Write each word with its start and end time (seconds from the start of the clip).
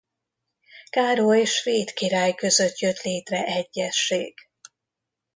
Károly 0.89 1.43
svéd 1.45 1.91
király 1.93 2.33
között 2.33 2.77
jött 2.77 3.01
létre 3.01 3.45
egyezség. 3.45 4.33